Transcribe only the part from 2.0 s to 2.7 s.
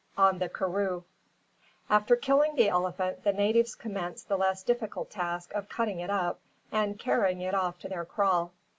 killing the